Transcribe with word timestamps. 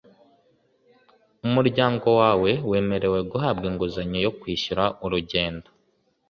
umuryango 1.47 2.07
wawe 2.19 2.51
wemerewe 2.69 3.19
guhabwa 3.31 3.63
inguzanyo 3.69 4.19
yo 4.25 4.31
kwishyura 4.39 4.83
urugendo 5.05 5.69